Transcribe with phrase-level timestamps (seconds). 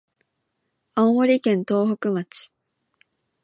[0.95, 2.51] 青森県東北町